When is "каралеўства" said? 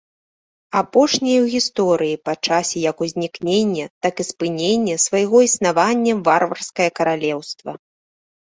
7.03-7.71